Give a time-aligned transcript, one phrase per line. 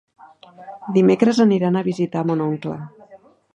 [0.95, 2.81] Dimecres aniran a visitar mon oncle.